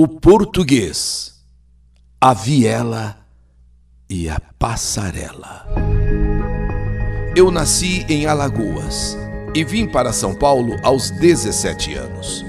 o 0.00 0.06
português, 0.06 1.34
a 2.20 2.32
viela 2.32 3.18
e 4.08 4.28
a 4.28 4.40
passarela. 4.56 5.66
Eu 7.34 7.50
nasci 7.50 8.06
em 8.08 8.24
Alagoas 8.24 9.18
e 9.52 9.64
vim 9.64 9.88
para 9.88 10.12
São 10.12 10.36
Paulo 10.36 10.76
aos 10.84 11.10
17 11.10 11.94
anos. 11.94 12.44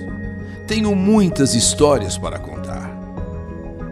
Tenho 0.68 0.94
muitas 0.94 1.56
histórias 1.56 2.20
para 2.20 2.38
contar, 2.38 2.96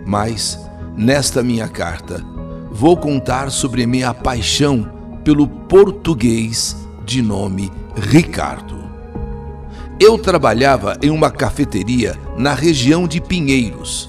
mas 0.06 0.60
nesta 0.96 1.42
minha 1.42 1.68
carta 1.68 2.24
vou 2.70 2.96
contar 2.96 3.50
sobre 3.50 3.88
minha 3.88 4.14
paixão 4.14 5.20
pelo 5.24 5.48
português 5.48 6.78
de 7.04 7.24
nome 7.24 7.72
Ricardo. 7.96 8.77
Eu 10.00 10.16
trabalhava 10.16 10.96
em 11.02 11.10
uma 11.10 11.32
cafeteria 11.32 12.16
na 12.38 12.54
região 12.54 13.08
de 13.08 13.20
Pinheiros, 13.20 14.08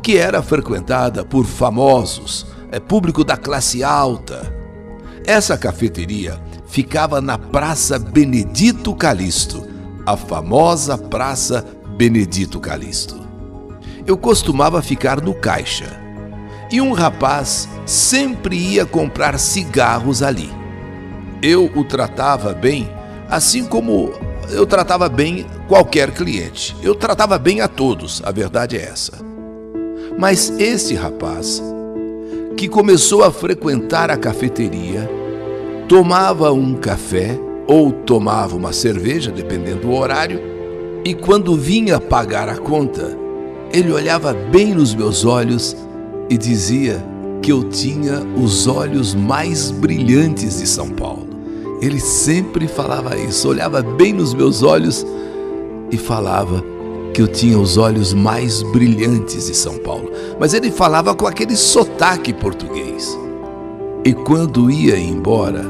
que 0.00 0.16
era 0.16 0.40
frequentada 0.40 1.24
por 1.24 1.44
famosos, 1.44 2.46
é, 2.70 2.78
público 2.78 3.24
da 3.24 3.36
classe 3.36 3.82
alta. 3.82 4.54
Essa 5.26 5.58
cafeteria 5.58 6.40
ficava 6.68 7.20
na 7.20 7.36
Praça 7.36 7.98
Benedito 7.98 8.94
Calixto, 8.94 9.66
a 10.06 10.16
famosa 10.16 10.96
Praça 10.96 11.66
Benedito 11.96 12.60
Calixto. 12.60 13.20
Eu 14.06 14.16
costumava 14.16 14.80
ficar 14.82 15.20
no 15.20 15.34
caixa 15.34 16.00
e 16.70 16.80
um 16.80 16.92
rapaz 16.92 17.68
sempre 17.84 18.56
ia 18.56 18.86
comprar 18.86 19.36
cigarros 19.40 20.22
ali. 20.22 20.52
Eu 21.42 21.72
o 21.74 21.82
tratava 21.82 22.52
bem, 22.52 22.88
assim 23.28 23.64
como 23.64 24.12
eu 24.50 24.66
tratava 24.66 25.08
bem 25.08 25.46
qualquer 25.68 26.10
cliente. 26.12 26.76
Eu 26.82 26.94
tratava 26.94 27.38
bem 27.38 27.60
a 27.60 27.68
todos, 27.68 28.22
a 28.24 28.30
verdade 28.30 28.76
é 28.76 28.82
essa. 28.82 29.12
Mas 30.18 30.50
esse 30.58 30.94
rapaz, 30.94 31.62
que 32.56 32.68
começou 32.68 33.24
a 33.24 33.32
frequentar 33.32 34.10
a 34.10 34.16
cafeteria, 34.16 35.10
tomava 35.88 36.52
um 36.52 36.74
café 36.74 37.38
ou 37.66 37.92
tomava 37.92 38.56
uma 38.56 38.72
cerveja, 38.72 39.30
dependendo 39.30 39.82
do 39.82 39.92
horário, 39.92 40.40
e 41.04 41.14
quando 41.14 41.56
vinha 41.56 42.00
pagar 42.00 42.48
a 42.48 42.56
conta, 42.56 43.16
ele 43.72 43.92
olhava 43.92 44.32
bem 44.32 44.74
nos 44.74 44.94
meus 44.94 45.24
olhos 45.24 45.76
e 46.30 46.38
dizia 46.38 47.04
que 47.42 47.52
eu 47.52 47.64
tinha 47.64 48.22
os 48.36 48.66
olhos 48.66 49.14
mais 49.14 49.70
brilhantes 49.70 50.60
de 50.60 50.66
São 50.66 50.88
Paulo. 50.88 51.33
Ele 51.84 52.00
sempre 52.00 52.66
falava 52.66 53.14
isso, 53.14 53.46
olhava 53.46 53.82
bem 53.82 54.14
nos 54.14 54.32
meus 54.32 54.62
olhos 54.62 55.04
e 55.90 55.98
falava 55.98 56.64
que 57.12 57.20
eu 57.20 57.28
tinha 57.28 57.58
os 57.58 57.76
olhos 57.76 58.14
mais 58.14 58.62
brilhantes 58.62 59.48
de 59.48 59.54
São 59.54 59.76
Paulo. 59.76 60.10
Mas 60.40 60.54
ele 60.54 60.70
falava 60.70 61.14
com 61.14 61.26
aquele 61.26 61.54
sotaque 61.54 62.32
português. 62.32 63.18
E 64.02 64.14
quando 64.14 64.70
ia 64.70 64.98
embora, 64.98 65.62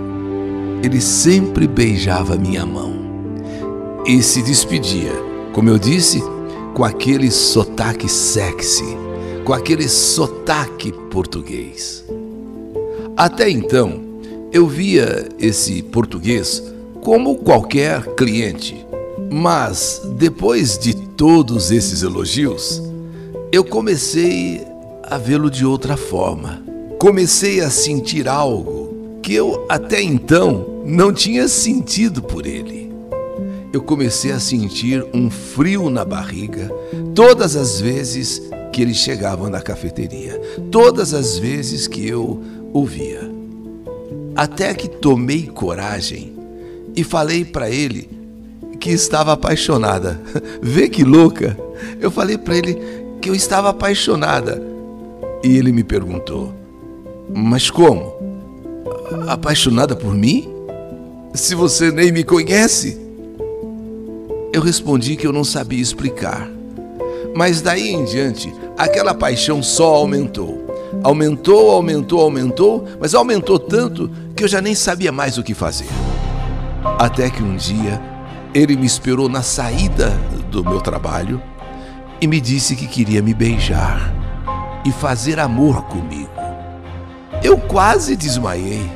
ele 0.84 1.00
sempre 1.00 1.66
beijava 1.66 2.36
minha 2.36 2.64
mão 2.64 2.94
e 4.06 4.22
se 4.22 4.40
despedia, 4.40 5.12
como 5.52 5.68
eu 5.68 5.80
disse, 5.80 6.22
com 6.74 6.84
aquele 6.84 7.28
sotaque 7.28 8.08
sexy, 8.08 8.96
com 9.44 9.52
aquele 9.52 9.88
sotaque 9.88 10.92
português. 11.10 12.04
Até 13.16 13.50
então, 13.50 14.03
eu 14.54 14.68
via 14.68 15.28
esse 15.36 15.82
português 15.82 16.62
como 17.02 17.38
qualquer 17.38 18.14
cliente, 18.14 18.86
mas 19.28 20.00
depois 20.16 20.78
de 20.78 20.94
todos 20.94 21.72
esses 21.72 22.04
elogios, 22.04 22.80
eu 23.50 23.64
comecei 23.64 24.64
a 25.02 25.18
vê-lo 25.18 25.50
de 25.50 25.66
outra 25.66 25.96
forma. 25.96 26.62
Comecei 27.00 27.62
a 27.62 27.68
sentir 27.68 28.28
algo 28.28 29.18
que 29.20 29.34
eu 29.34 29.66
até 29.68 30.00
então 30.00 30.82
não 30.86 31.12
tinha 31.12 31.48
sentido 31.48 32.22
por 32.22 32.46
ele. 32.46 32.92
Eu 33.72 33.82
comecei 33.82 34.30
a 34.30 34.38
sentir 34.38 35.04
um 35.12 35.28
frio 35.28 35.90
na 35.90 36.04
barriga 36.04 36.70
todas 37.12 37.56
as 37.56 37.80
vezes 37.80 38.40
que 38.72 38.82
ele 38.82 38.94
chegava 38.94 39.50
na 39.50 39.60
cafeteria, 39.60 40.40
todas 40.70 41.12
as 41.12 41.36
vezes 41.36 41.88
que 41.88 42.06
eu 42.06 42.40
o 42.72 42.84
via. 42.84 43.23
Até 44.36 44.74
que 44.74 44.88
tomei 44.88 45.46
coragem 45.46 46.32
e 46.96 47.04
falei 47.04 47.44
para 47.44 47.70
ele 47.70 48.08
que 48.80 48.90
estava 48.90 49.32
apaixonada. 49.32 50.20
Vê 50.60 50.88
que 50.88 51.04
louca! 51.04 51.56
Eu 52.00 52.10
falei 52.10 52.36
para 52.36 52.56
ele 52.56 52.78
que 53.20 53.30
eu 53.30 53.34
estava 53.34 53.70
apaixonada. 53.70 54.62
E 55.42 55.56
ele 55.56 55.72
me 55.72 55.84
perguntou: 55.84 56.52
Mas 57.32 57.70
como? 57.70 58.12
Apaixonada 59.28 59.94
por 59.94 60.14
mim? 60.14 60.48
Se 61.32 61.54
você 61.54 61.90
nem 61.90 62.12
me 62.12 62.24
conhece? 62.24 63.00
Eu 64.52 64.62
respondi 64.62 65.16
que 65.16 65.26
eu 65.26 65.32
não 65.32 65.44
sabia 65.44 65.80
explicar. 65.80 66.48
Mas 67.34 67.60
daí 67.60 67.90
em 67.90 68.04
diante, 68.04 68.52
aquela 68.78 69.12
paixão 69.12 69.62
só 69.62 69.94
aumentou. 69.94 70.64
Aumentou, 71.02 71.70
aumentou, 71.70 72.20
aumentou, 72.20 72.84
mas 73.00 73.14
aumentou 73.14 73.58
tanto 73.58 74.08
que 74.34 74.42
eu 74.42 74.48
já 74.48 74.60
nem 74.60 74.74
sabia 74.74 75.12
mais 75.12 75.38
o 75.38 75.42
que 75.42 75.54
fazer. 75.54 75.88
Até 76.98 77.30
que 77.30 77.42
um 77.42 77.56
dia 77.56 78.00
ele 78.52 78.76
me 78.76 78.86
esperou 78.86 79.28
na 79.28 79.42
saída 79.42 80.10
do 80.50 80.64
meu 80.64 80.80
trabalho 80.80 81.42
e 82.20 82.26
me 82.26 82.40
disse 82.40 82.76
que 82.76 82.86
queria 82.86 83.22
me 83.22 83.32
beijar 83.32 84.12
e 84.84 84.92
fazer 84.92 85.38
amor 85.38 85.82
comigo. 85.84 86.30
Eu 87.42 87.58
quase 87.58 88.16
desmaiei. 88.16 88.90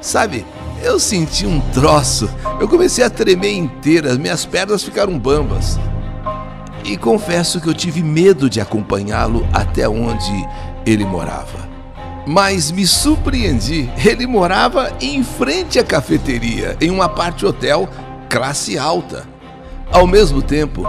Sabe, 0.00 0.46
eu 0.82 0.98
senti 0.98 1.46
um 1.46 1.60
troço, 1.72 2.28
eu 2.58 2.66
comecei 2.66 3.04
a 3.04 3.10
tremer 3.10 3.52
inteira, 3.52 4.14
minhas 4.16 4.44
pernas 4.44 4.82
ficaram 4.82 5.18
bambas. 5.18 5.78
E 6.84 6.96
confesso 6.96 7.60
que 7.60 7.68
eu 7.68 7.74
tive 7.74 8.02
medo 8.02 8.48
de 8.48 8.60
acompanhá-lo 8.60 9.46
até 9.52 9.88
onde 9.88 10.48
ele 10.86 11.04
morava. 11.04 11.68
Mas 12.26 12.70
me 12.70 12.86
surpreendi, 12.86 13.90
ele 14.04 14.26
morava 14.26 14.92
em 15.00 15.24
frente 15.24 15.78
à 15.78 15.84
cafeteria, 15.84 16.76
em 16.80 16.90
uma 16.90 17.08
parte 17.08 17.46
hotel 17.46 17.88
classe 18.28 18.78
alta. 18.78 19.26
Ao 19.90 20.06
mesmo 20.06 20.40
tempo, 20.40 20.86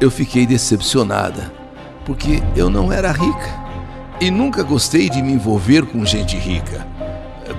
eu 0.00 0.10
fiquei 0.10 0.46
decepcionada, 0.46 1.52
porque 2.04 2.42
eu 2.54 2.68
não 2.68 2.92
era 2.92 3.10
rica 3.10 3.64
e 4.20 4.30
nunca 4.30 4.62
gostei 4.62 5.08
de 5.08 5.22
me 5.22 5.32
envolver 5.32 5.86
com 5.86 6.04
gente 6.04 6.36
rica, 6.36 6.86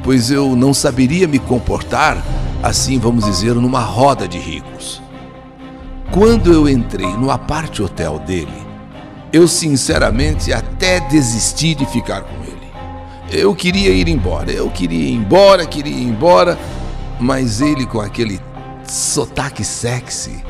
pois 0.04 0.30
eu 0.30 0.56
não 0.56 0.74
saberia 0.74 1.28
me 1.28 1.40
comportar 1.40 2.24
assim, 2.62 2.98
vamos 2.98 3.26
dizer, 3.26 3.54
numa 3.56 3.82
roda 3.82 4.28
de 4.28 4.40
ricos. 4.40 5.02
Quando 6.12 6.52
eu 6.52 6.68
entrei 6.68 7.08
no 7.18 7.30
aparte 7.30 7.82
hotel 7.84 8.20
dele, 8.20 8.66
eu 9.32 9.48
sinceramente 9.48 10.54
até 10.54 11.00
desisti 11.00 11.76
de 11.76 11.86
ficar 11.86 12.22
com. 12.22 12.45
Eu 13.32 13.56
queria 13.56 13.90
ir 13.90 14.08
embora, 14.08 14.52
eu 14.52 14.70
queria 14.70 15.10
ir 15.10 15.14
embora, 15.14 15.66
queria 15.66 15.94
ir 15.94 16.04
embora, 16.04 16.58
mas 17.20 17.60
ele 17.60 17.86
com 17.86 18.00
aquele 18.00 18.40
sotaque 18.88 19.64
sexy, 19.64 20.44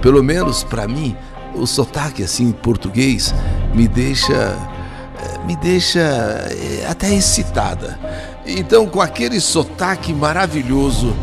pelo 0.00 0.22
menos 0.22 0.64
para 0.64 0.88
mim, 0.88 1.14
o 1.54 1.66
sotaque 1.66 2.22
assim 2.22 2.50
português 2.50 3.34
me 3.74 3.86
deixa 3.86 4.32
eh, 4.32 5.46
me 5.46 5.54
deixa 5.56 6.00
eh, 6.00 6.86
até 6.88 7.12
excitada. 7.14 7.98
Então, 8.46 8.86
com 8.86 9.00
aquele 9.00 9.40
sotaque 9.40 10.12
maravilhoso 10.12 11.14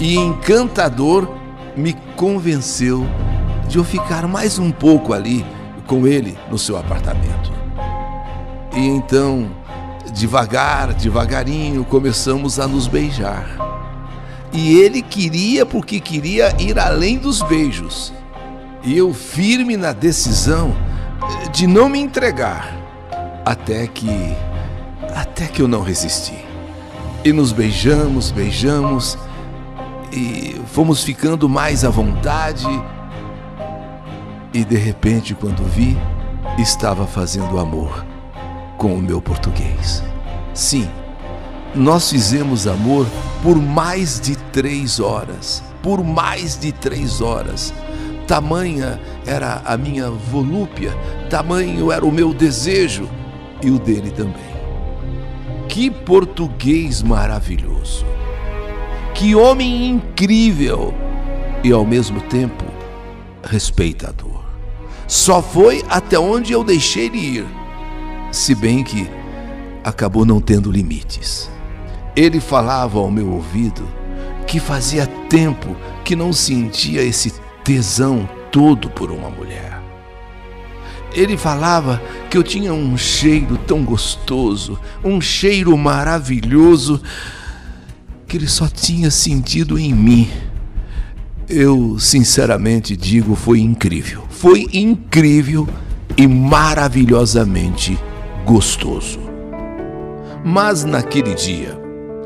e 0.00 0.16
encantador, 0.16 1.28
me 1.76 1.94
convenceu 2.16 3.06
de 3.68 3.78
eu 3.78 3.84
ficar 3.84 4.26
mais 4.26 4.58
um 4.58 4.70
pouco 4.70 5.12
ali 5.12 5.44
com 5.86 6.06
ele 6.06 6.36
no 6.50 6.58
seu 6.58 6.76
apartamento. 6.76 7.52
E 8.74 8.86
então, 8.86 9.50
devagar, 10.16 10.94
devagarinho, 10.94 11.84
começamos 11.84 12.58
a 12.58 12.66
nos 12.66 12.88
beijar. 12.88 13.46
E 14.50 14.80
ele 14.80 15.02
queria 15.02 15.66
porque 15.66 16.00
queria 16.00 16.56
ir 16.58 16.78
além 16.78 17.18
dos 17.18 17.42
beijos. 17.42 18.14
E 18.82 18.96
eu 18.96 19.12
firme 19.12 19.76
na 19.76 19.92
decisão 19.92 20.74
de 21.52 21.66
não 21.66 21.88
me 21.90 21.98
entregar, 21.98 22.74
até 23.44 23.86
que 23.86 24.08
até 25.14 25.46
que 25.46 25.60
eu 25.60 25.68
não 25.68 25.82
resisti. 25.82 26.44
E 27.22 27.32
nos 27.32 27.52
beijamos, 27.52 28.30
beijamos 28.30 29.18
e 30.10 30.58
fomos 30.66 31.02
ficando 31.04 31.48
mais 31.48 31.84
à 31.84 31.90
vontade 31.90 32.66
e 34.52 34.64
de 34.64 34.76
repente, 34.76 35.34
quando 35.34 35.62
vi, 35.64 35.98
estava 36.58 37.06
fazendo 37.06 37.58
amor 37.58 38.15
com 38.76 38.94
o 38.94 39.02
meu 39.02 39.20
português. 39.20 40.02
Sim, 40.54 40.88
nós 41.74 42.10
fizemos 42.10 42.66
amor 42.66 43.06
por 43.42 43.56
mais 43.56 44.20
de 44.20 44.36
três 44.36 45.00
horas. 45.00 45.62
Por 45.82 46.02
mais 46.02 46.58
de 46.58 46.72
três 46.72 47.20
horas. 47.20 47.72
tamanha 48.26 49.00
era 49.24 49.62
a 49.64 49.76
minha 49.76 50.10
volúpia, 50.10 50.92
tamanho 51.30 51.92
era 51.92 52.04
o 52.04 52.10
meu 52.10 52.34
desejo 52.34 53.08
e 53.62 53.70
o 53.70 53.78
dele 53.78 54.10
também. 54.10 54.56
Que 55.68 55.90
português 55.90 57.02
maravilhoso! 57.02 58.04
Que 59.14 59.34
homem 59.34 59.88
incrível 59.88 60.92
e 61.62 61.70
ao 61.72 61.84
mesmo 61.84 62.20
tempo 62.22 62.64
respeitador. 63.44 64.44
Só 65.06 65.40
foi 65.40 65.84
até 65.88 66.18
onde 66.18 66.52
eu 66.52 66.64
deixei 66.64 67.06
ele 67.06 67.18
ir, 67.18 67.46
se 68.36 68.54
bem 68.54 68.84
que 68.84 69.08
acabou 69.82 70.24
não 70.24 70.40
tendo 70.40 70.70
limites. 70.70 71.50
Ele 72.14 72.38
falava 72.38 72.98
ao 72.98 73.10
meu 73.10 73.30
ouvido 73.30 73.88
que 74.46 74.60
fazia 74.60 75.06
tempo 75.28 75.74
que 76.04 76.14
não 76.14 76.32
sentia 76.32 77.02
esse 77.02 77.32
tesão 77.64 78.28
todo 78.52 78.90
por 78.90 79.10
uma 79.10 79.30
mulher. 79.30 79.80
Ele 81.12 81.36
falava 81.36 82.00
que 82.28 82.36
eu 82.36 82.42
tinha 82.42 82.74
um 82.74 82.96
cheiro 82.96 83.56
tão 83.66 83.82
gostoso, 83.82 84.78
um 85.02 85.18
cheiro 85.18 85.76
maravilhoso, 85.76 87.00
que 88.28 88.36
ele 88.36 88.48
só 88.48 88.68
tinha 88.68 89.10
sentido 89.10 89.78
em 89.78 89.94
mim. 89.94 90.28
Eu 91.48 91.98
sinceramente 91.98 92.96
digo, 92.96 93.34
foi 93.34 93.60
incrível. 93.60 94.24
Foi 94.28 94.66
incrível 94.72 95.66
e 96.18 96.26
maravilhosamente 96.26 97.98
gostoso. 98.46 99.18
Mas 100.44 100.84
naquele 100.84 101.34
dia, 101.34 101.76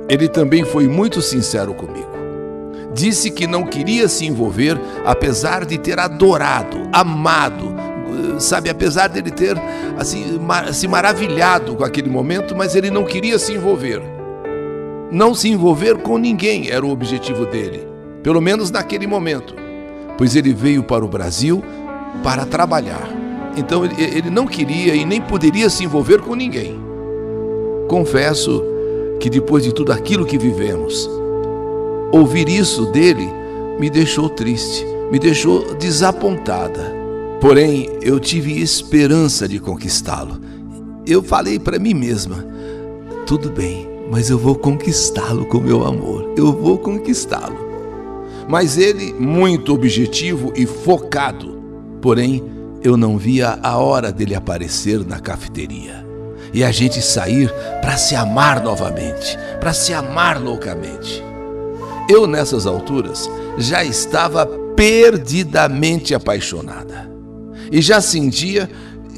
ele 0.09 0.29
também 0.29 0.65
foi 0.65 0.87
muito 0.87 1.23
sincero 1.23 1.73
comigo. 1.73 2.11
Disse 2.93 3.31
que 3.31 3.47
não 3.47 3.65
queria 3.65 4.07
se 4.09 4.27
envolver, 4.27 4.79
apesar 5.07 5.65
de 5.65 5.79
ter 5.79 5.99
adorado, 5.99 6.77
amado, 6.93 7.75
sabe, 8.39 8.69
apesar 8.69 9.09
de 9.09 9.19
ele 9.19 9.31
ter 9.31 9.57
assim, 9.97 10.39
se 10.73 10.87
maravilhado 10.87 11.75
com 11.75 11.85
aquele 11.85 12.11
momento, 12.11 12.55
mas 12.55 12.75
ele 12.75 12.91
não 12.91 13.05
queria 13.05 13.39
se 13.39 13.55
envolver. 13.55 14.03
Não 15.11 15.35
se 15.35 15.49
envolver 15.49 15.99
com 15.99 16.19
ninguém 16.19 16.69
era 16.71 16.85
o 16.85 16.91
objetivo 16.91 17.47
dele, 17.47 17.87
pelo 18.23 18.41
menos 18.41 18.71
naquele 18.71 19.07
momento, 19.07 19.55
pois 20.19 20.37
ele 20.37 20.53
veio 20.53 20.83
para 20.83 21.05
o 21.05 21.09
Brasil 21.09 21.63
para 22.23 22.45
trabalhar. 22.45 23.20
Então 23.57 23.85
ele 23.85 24.31
não 24.31 24.47
queria 24.47 24.95
e 24.95 25.05
nem 25.05 25.21
poderia 25.21 25.69
se 25.69 25.85
envolver 25.85 26.21
com 26.21 26.35
ninguém. 26.35 26.79
Confesso 27.89 28.63
que 29.19 29.29
depois 29.29 29.65
de 29.65 29.73
tudo 29.75 29.93
aquilo 29.93 30.25
que 30.25 30.39
vivemos, 30.39 31.09
ouvir 32.13 32.49
isso 32.49 32.87
dele 32.87 33.29
me 33.79 33.91
deixou 33.91 34.29
triste, 34.29 34.87
me 35.11 35.19
deixou 35.19 35.75
desapontada. 35.75 36.95
Porém, 37.41 37.91
eu 38.03 38.21
tive 38.21 38.61
esperança 38.61 39.49
de 39.49 39.59
conquistá-lo. 39.59 40.39
Eu 41.07 41.23
falei 41.23 41.59
para 41.59 41.79
mim 41.79 41.95
mesma: 41.95 42.45
tudo 43.27 43.51
bem, 43.51 43.89
mas 44.11 44.31
eu 44.31 44.39
vou 44.39 44.55
conquistá-lo 44.55 45.47
com 45.47 45.59
meu 45.59 45.85
amor, 45.85 46.35
eu 46.37 46.53
vou 46.53 46.79
conquistá-lo. 46.79 47.71
Mas 48.49 48.77
ele, 48.77 49.15
muito 49.15 49.73
objetivo 49.73 50.53
e 50.57 50.67
focado, 50.67 51.59
porém, 52.03 52.43
eu 52.83 52.97
não 52.97 53.19
via 53.19 53.59
a 53.63 53.77
hora 53.77 54.11
dele 54.11 54.35
aparecer 54.35 55.05
na 55.07 55.21
cafeteria 55.21 56.07
e 56.53 56.65
a 56.65 56.73
gente 56.73 57.01
sair 57.01 57.53
para 57.81 57.97
se 57.97 58.15
amar 58.17 58.63
novamente, 58.63 59.39
para 59.61 59.73
se 59.73 59.93
amar 59.93 60.41
loucamente. 60.41 61.23
Eu, 62.09 62.27
nessas 62.27 62.67
alturas, 62.67 63.31
já 63.57 63.85
estava 63.85 64.47
perdidamente 64.75 66.15
apaixonada 66.15 67.11
e 67.71 67.81
já 67.81 68.01
sentia 68.01 68.69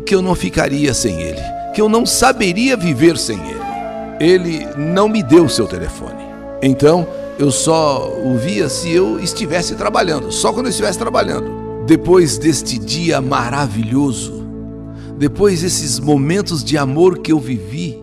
que 0.04 0.14
eu 0.14 0.20
não 0.20 0.34
ficaria 0.34 0.92
sem 0.92 1.22
ele, 1.22 1.40
que 1.74 1.80
eu 1.80 1.88
não 1.88 2.04
saberia 2.04 2.76
viver 2.76 3.16
sem 3.16 3.38
ele. 3.38 3.62
Ele 4.20 4.68
não 4.76 5.08
me 5.08 5.22
deu 5.22 5.48
seu 5.48 5.66
telefone. 5.66 6.22
Então, 6.62 7.06
eu 7.38 7.50
só 7.50 8.08
o 8.22 8.36
via 8.36 8.68
se 8.68 8.92
eu 8.92 9.18
estivesse 9.18 9.74
trabalhando, 9.74 10.30
só 10.30 10.52
quando 10.52 10.66
eu 10.66 10.70
estivesse 10.70 10.98
trabalhando. 10.98 11.61
Depois 11.86 12.38
deste 12.38 12.78
dia 12.78 13.20
maravilhoso, 13.20 14.46
depois 15.18 15.62
desses 15.62 15.98
momentos 15.98 16.62
de 16.62 16.78
amor 16.78 17.18
que 17.18 17.32
eu 17.32 17.40
vivi, 17.40 18.02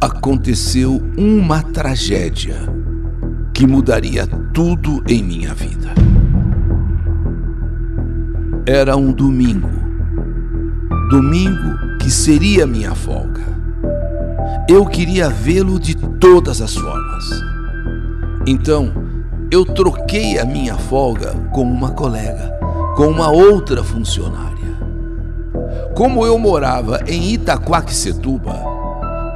aconteceu 0.00 1.00
uma 1.16 1.62
tragédia 1.62 2.56
que 3.54 3.66
mudaria 3.66 4.26
tudo 4.52 5.02
em 5.08 5.22
minha 5.22 5.54
vida. 5.54 5.94
Era 8.66 8.96
um 8.96 9.12
domingo, 9.12 9.70
domingo 11.08 11.98
que 12.00 12.10
seria 12.10 12.66
minha 12.66 12.94
folga. 12.94 13.46
Eu 14.68 14.84
queria 14.86 15.30
vê-lo 15.30 15.78
de 15.78 15.94
todas 15.94 16.60
as 16.60 16.74
formas. 16.74 17.24
Então, 18.46 18.92
eu 19.50 19.64
troquei 19.64 20.38
a 20.38 20.44
minha 20.44 20.76
folga 20.76 21.32
com 21.52 21.62
uma 21.62 21.92
colega, 21.92 22.55
com 22.96 23.08
uma 23.08 23.30
outra 23.30 23.84
funcionária. 23.84 24.74
Como 25.94 26.24
eu 26.24 26.38
morava 26.38 27.04
em 27.06 27.34
Itaquaquecetuba, 27.34 28.54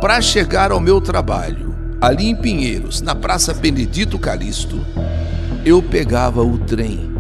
para 0.01 0.19
chegar 0.23 0.73
ao 0.73 0.81
meu 0.81 0.99
trabalho, 0.99 1.75
ali 2.01 2.31
em 2.31 2.35
Pinheiros, 2.35 3.03
na 3.03 3.15
Praça 3.15 3.53
Benedito 3.53 4.19
Calixto, 4.19 4.81
eu 5.62 5.83
pegava 5.83 6.43
o 6.43 6.57
trem 6.57 7.11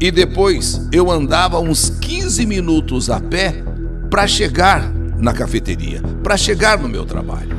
e 0.00 0.12
depois 0.12 0.88
eu 0.92 1.10
andava 1.10 1.58
uns 1.58 1.90
15 1.90 2.46
minutos 2.46 3.10
a 3.10 3.18
pé 3.18 3.64
para 4.08 4.28
chegar 4.28 4.88
na 5.18 5.32
cafeteria, 5.32 6.00
para 6.22 6.36
chegar 6.36 6.78
no 6.78 6.88
meu 6.88 7.04
trabalho. 7.04 7.58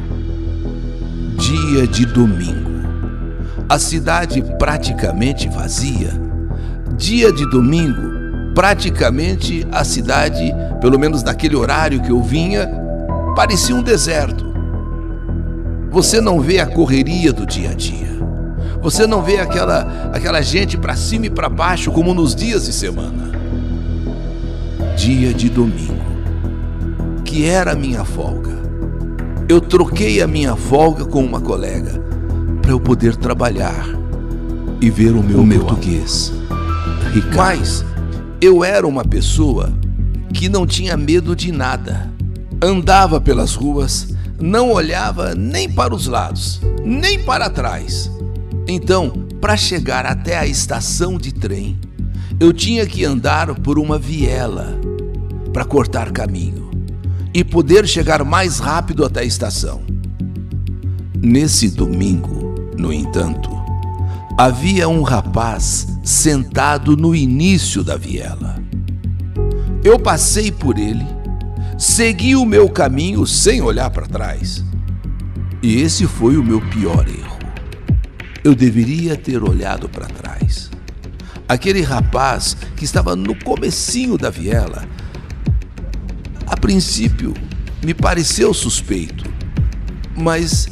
Dia 1.35 1.85
de 1.85 2.05
domingo. 2.05 2.71
A 3.67 3.77
cidade 3.77 4.41
praticamente 4.57 5.49
vazia. 5.49 6.13
Dia 6.97 7.31
de 7.31 7.49
domingo, 7.49 8.20
praticamente 8.53 9.65
a 9.71 9.83
cidade 9.83 10.53
pelo 10.81 10.97
menos 10.97 11.21
naquele 11.23 11.55
horário 11.55 12.01
que 12.01 12.09
eu 12.09 12.21
vinha, 12.21 12.67
parecia 13.35 13.75
um 13.75 13.83
deserto. 13.83 14.51
Você 15.91 16.19
não 16.19 16.41
vê 16.41 16.59
a 16.59 16.65
correria 16.65 17.31
do 17.31 17.45
dia 17.45 17.69
a 17.69 17.73
dia. 17.73 18.09
Você 18.81 19.05
não 19.05 19.21
vê 19.21 19.37
aquela, 19.37 20.09
aquela 20.11 20.41
gente 20.41 20.75
para 20.75 20.95
cima 20.95 21.27
e 21.27 21.29
para 21.29 21.47
baixo 21.47 21.91
como 21.91 22.13
nos 22.13 22.33
dias 22.33 22.65
de 22.65 22.73
semana. 22.73 23.31
Dia 24.97 25.33
de 25.33 25.49
domingo, 25.49 26.01
que 27.23 27.45
era 27.45 27.73
a 27.73 27.75
minha 27.75 28.03
folga. 28.03 28.59
Eu 29.47 29.61
troquei 29.61 30.21
a 30.21 30.27
minha 30.27 30.55
folga 30.55 31.05
com 31.05 31.23
uma 31.23 31.39
colega 31.39 32.01
para 32.61 32.71
eu 32.71 32.79
poder 32.79 33.15
trabalhar 33.15 33.85
e 34.79 34.89
ver 34.89 35.11
o 35.11 35.21
meu, 35.21 35.41
o 35.41 35.45
meu 35.45 35.59
português. 35.59 36.33
Ricardo. 37.13 37.35
Mas 37.35 37.85
eu 38.41 38.63
era 38.63 38.87
uma 38.87 39.05
pessoa 39.05 39.71
que 40.33 40.49
não 40.49 40.65
tinha 40.65 40.97
medo 40.97 41.35
de 41.35 41.51
nada. 41.51 42.11
Andava 42.59 43.21
pelas 43.21 43.53
ruas, 43.53 44.15
não 44.39 44.71
olhava 44.71 45.35
nem 45.35 45.69
para 45.69 45.93
os 45.93 46.07
lados, 46.07 46.59
nem 46.83 47.19
para 47.19 47.51
trás. 47.51 48.09
Então, 48.67 49.11
para 49.39 49.55
chegar 49.55 50.07
até 50.07 50.39
a 50.39 50.47
estação 50.47 51.19
de 51.19 51.31
trem, 51.31 51.79
eu 52.39 52.51
tinha 52.51 52.85
que 52.87 53.05
andar 53.05 53.53
por 53.59 53.77
uma 53.77 53.99
viela 53.99 54.79
para 55.53 55.63
cortar 55.63 56.11
caminho 56.11 56.71
e 57.33 57.43
poder 57.43 57.87
chegar 57.87 58.23
mais 58.23 58.57
rápido 58.57 59.05
até 59.05 59.19
a 59.19 59.25
estação. 59.25 59.83
Nesse 61.21 61.69
domingo, 61.69 62.55
no 62.75 62.91
entanto, 62.91 63.60
havia 64.43 64.89
um 64.89 65.03
rapaz 65.03 65.87
sentado 66.03 66.97
no 66.97 67.13
início 67.13 67.83
da 67.83 67.95
viela. 67.95 68.55
Eu 69.83 69.99
passei 69.99 70.51
por 70.51 70.79
ele, 70.79 71.05
segui 71.77 72.35
o 72.35 72.43
meu 72.43 72.67
caminho 72.67 73.27
sem 73.27 73.61
olhar 73.61 73.91
para 73.91 74.07
trás. 74.07 74.65
E 75.61 75.79
esse 75.79 76.07
foi 76.07 76.37
o 76.37 76.43
meu 76.43 76.59
pior 76.59 77.07
erro. 77.07 77.37
Eu 78.43 78.55
deveria 78.55 79.15
ter 79.15 79.43
olhado 79.43 79.87
para 79.87 80.07
trás. 80.07 80.71
Aquele 81.47 81.83
rapaz 81.83 82.57
que 82.75 82.83
estava 82.83 83.15
no 83.15 83.35
comecinho 83.35 84.17
da 84.17 84.31
viela, 84.31 84.87
a 86.47 86.57
princípio 86.57 87.35
me 87.85 87.93
pareceu 87.93 88.55
suspeito, 88.55 89.23
mas 90.17 90.67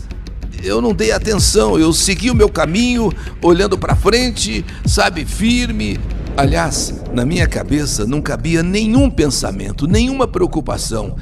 eu 0.63 0.81
não 0.81 0.93
dei 0.93 1.11
atenção, 1.11 1.77
eu 1.77 1.91
segui 1.93 2.29
o 2.29 2.35
meu 2.35 2.49
caminho, 2.49 3.11
olhando 3.41 3.77
para 3.77 3.95
frente, 3.95 4.65
sabe, 4.85 5.25
firme, 5.25 5.99
Aliás, 6.39 6.93
na 7.13 7.25
minha 7.25 7.45
cabeça 7.45 8.05
não 8.05 8.21
cabia 8.21 8.63
nenhum 8.63 9.09
pensamento, 9.09 9.85
nenhuma 9.85 10.25
preocupação. 10.25 11.17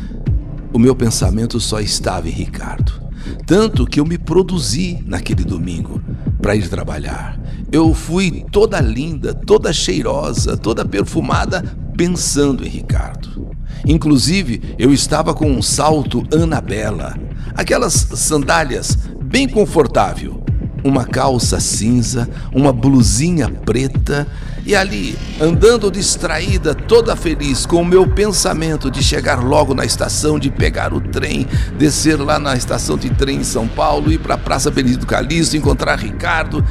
O 0.71 0.77
meu 0.77 0.95
pensamento 0.95 1.59
só 1.59 1.79
estava 1.79 2.27
em 2.27 2.31
Ricardo. 2.31 3.01
Tanto 3.43 3.87
que 3.87 3.99
eu 3.99 4.05
me 4.05 4.19
produzi 4.19 5.03
naquele 5.07 5.43
domingo 5.43 5.99
para 6.39 6.55
ir 6.55 6.69
trabalhar. 6.69 7.39
eu 7.71 7.95
fui 7.95 8.45
toda 8.51 8.79
linda, 8.79 9.33
toda 9.33 9.73
cheirosa, 9.73 10.55
toda 10.55 10.85
perfumada, 10.85 11.63
pensando 11.97 12.63
em 12.63 12.69
Ricardo. 12.69 13.49
Inclusive, 13.87 14.75
eu 14.77 14.93
estava 14.93 15.33
com 15.33 15.49
um 15.49 15.63
salto 15.63 16.23
Anabela, 16.31 17.17
aquelas 17.55 17.93
sandálias 17.93 18.97
bem 19.27 19.47
confortável, 19.47 20.41
uma 20.85 21.05
calça 21.05 21.59
cinza, 21.59 22.29
uma 22.53 22.71
blusinha 22.71 23.49
preta 23.49 24.25
e 24.65 24.75
ali, 24.75 25.17
andando 25.39 25.89
distraída, 25.91 26.73
toda 26.73 27.15
feliz, 27.15 27.65
com 27.65 27.81
o 27.81 27.85
meu 27.85 28.05
pensamento 28.05 28.91
de 28.91 29.01
chegar 29.01 29.41
logo 29.41 29.73
na 29.73 29.85
estação, 29.85 30.39
de 30.39 30.49
pegar 30.49 30.93
o 30.93 30.99
trem, 30.99 31.45
descer 31.77 32.17
lá 32.17 32.37
na 32.37 32.55
estação 32.55 32.97
de 32.97 33.09
trem 33.09 33.37
em 33.37 33.43
São 33.43 33.67
Paulo, 33.67 34.11
ir 34.11 34.17
para 34.17 34.35
a 34.35 34.37
Praça 34.37 34.69
Benedito 34.71 35.07
Calixto, 35.07 35.55
encontrar 35.55 35.97
Ricardo, 35.97 36.65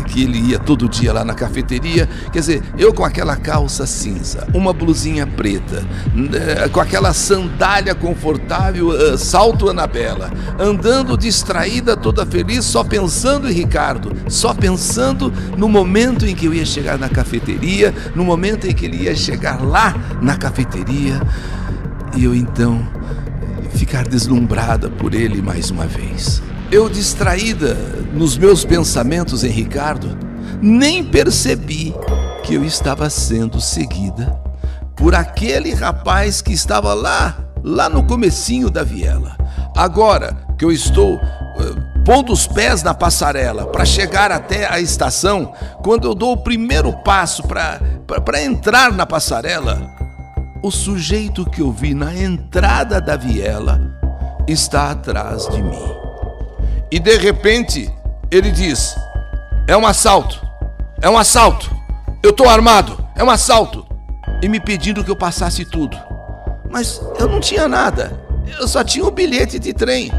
que 0.00 0.22
ele 0.22 0.38
ia 0.38 0.58
todo 0.58 0.88
dia 0.88 1.12
lá 1.12 1.24
na 1.24 1.34
cafeteria. 1.34 2.08
Quer 2.32 2.40
dizer, 2.40 2.62
eu 2.78 2.92
com 2.92 3.04
aquela 3.04 3.36
calça 3.36 3.86
cinza, 3.86 4.46
uma 4.52 4.72
blusinha 4.72 5.26
preta, 5.26 5.84
né, 6.14 6.68
com 6.70 6.80
aquela 6.80 7.12
sandália 7.12 7.94
confortável, 7.94 8.92
eh, 8.94 9.16
salto 9.16 9.68
Anabela, 9.68 10.30
andando 10.58 11.16
distraída, 11.16 11.96
toda 11.96 12.24
feliz, 12.26 12.64
só 12.64 12.84
pensando 12.84 13.48
em 13.48 13.52
Ricardo, 13.52 14.12
só 14.28 14.54
pensando 14.54 15.32
no 15.56 15.68
momento 15.68 16.26
em 16.26 16.34
que 16.34 16.46
eu 16.46 16.54
ia 16.54 16.64
chegar 16.64 16.98
na 16.98 17.08
cafeteria, 17.08 17.94
no 18.14 18.24
momento 18.24 18.66
em 18.66 18.74
que 18.74 18.86
ele 18.86 19.04
ia 19.04 19.14
chegar 19.14 19.62
lá 19.62 19.94
na 20.20 20.36
cafeteria, 20.36 21.20
e 22.16 22.24
eu 22.24 22.34
então 22.34 22.86
ficar 23.74 24.06
deslumbrada 24.06 24.90
por 24.90 25.14
ele 25.14 25.40
mais 25.40 25.70
uma 25.70 25.86
vez. 25.86 26.42
Eu, 26.72 26.88
distraída 26.88 27.74
nos 28.14 28.38
meus 28.38 28.64
pensamentos 28.64 29.44
em 29.44 29.50
Ricardo, 29.50 30.18
nem 30.62 31.04
percebi 31.04 31.94
que 32.42 32.54
eu 32.54 32.64
estava 32.64 33.10
sendo 33.10 33.60
seguida 33.60 34.40
por 34.96 35.14
aquele 35.14 35.74
rapaz 35.74 36.40
que 36.40 36.50
estava 36.50 36.94
lá, 36.94 37.36
lá 37.62 37.90
no 37.90 38.02
comecinho 38.04 38.70
da 38.70 38.82
viela. 38.82 39.36
Agora 39.76 40.34
que 40.56 40.64
eu 40.64 40.72
estou 40.72 41.16
uh, 41.16 42.04
pondo 42.06 42.32
os 42.32 42.46
pés 42.46 42.82
na 42.82 42.94
passarela 42.94 43.66
para 43.66 43.84
chegar 43.84 44.32
até 44.32 44.66
a 44.66 44.80
estação, 44.80 45.52
quando 45.84 46.08
eu 46.08 46.14
dou 46.14 46.32
o 46.32 46.42
primeiro 46.42 46.90
passo 47.02 47.42
para 47.42 48.42
entrar 48.42 48.92
na 48.92 49.04
passarela, 49.04 49.94
o 50.62 50.70
sujeito 50.70 51.44
que 51.44 51.60
eu 51.60 51.70
vi 51.70 51.92
na 51.92 52.16
entrada 52.16 52.98
da 52.98 53.14
viela 53.14 53.78
está 54.48 54.90
atrás 54.90 55.46
de 55.48 55.62
mim. 55.62 56.01
E 56.92 56.98
de 56.98 57.16
repente 57.16 57.90
ele 58.30 58.50
diz: 58.50 58.94
É 59.66 59.74
um 59.74 59.86
assalto, 59.86 60.46
é 61.00 61.08
um 61.08 61.16
assalto, 61.16 61.74
eu 62.22 62.28
estou 62.28 62.46
armado, 62.46 63.02
é 63.16 63.24
um 63.24 63.30
assalto. 63.30 63.86
E 64.42 64.48
me 64.48 64.60
pedindo 64.60 65.02
que 65.02 65.10
eu 65.10 65.16
passasse 65.16 65.64
tudo. 65.64 65.96
Mas 66.70 67.00
eu 67.18 67.30
não 67.30 67.40
tinha 67.40 67.66
nada, 67.66 68.22
eu 68.60 68.68
só 68.68 68.84
tinha 68.84 69.06
o 69.06 69.10
bilhete 69.10 69.58
de 69.58 69.72
trem. 69.72 70.12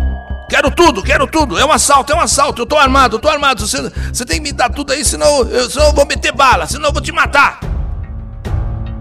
Quero 0.50 0.72
tudo, 0.72 1.04
quero 1.04 1.28
tudo. 1.28 1.60
É 1.60 1.66
um 1.66 1.72
assalto, 1.72 2.12
é 2.12 2.16
um 2.16 2.20
assalto. 2.20 2.64
Eu 2.64 2.66
tô 2.66 2.76
armado, 2.76 3.20
eu 3.22 3.30
armado. 3.30 3.68
Você, 3.68 3.80
você 4.12 4.26
tem 4.26 4.38
que 4.38 4.44
me 4.44 4.52
dar 4.52 4.70
tudo 4.70 4.94
aí, 4.94 5.06
senão 5.06 5.42
eu, 5.44 5.70
senão 5.70 5.86
eu 5.88 5.94
vou 5.94 6.08
meter 6.08 6.32
bala, 6.32 6.66
senão 6.66 6.90
eu 6.90 6.94
vou 6.94 7.04
te 7.04 7.12
matar. 7.12 7.60